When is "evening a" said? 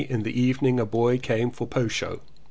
0.41-0.85